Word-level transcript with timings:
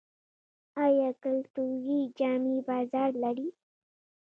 آیا 0.85 1.09
کلتوري 1.23 1.99
جامې 2.17 2.57
بازار 2.67 3.09
لري؟ 3.23 3.47